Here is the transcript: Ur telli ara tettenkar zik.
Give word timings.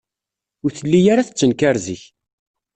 Ur 0.63 0.71
telli 0.77 0.99
ara 1.11 1.27
tettenkar 1.27 1.75
zik. 1.85 2.03